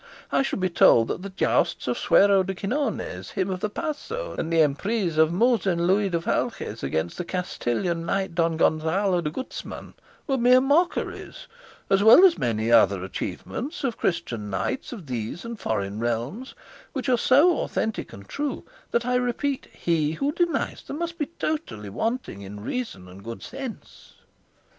[0.31, 4.33] I shall be told that the jousts of Suero de Quinones, him of the 'Paso,'
[4.35, 9.29] and the emprise of Mosen Luis de Falces against the Castilian knight, Don Gonzalo de
[9.29, 9.93] Guzman,
[10.25, 11.45] were mere mockeries;
[11.87, 16.55] as well as many other achievements of Christian knights of these and foreign realms,
[16.93, 21.27] which are so authentic and true, that, I repeat, he who denies them must be
[21.37, 24.13] totally wanting in reason and good sense."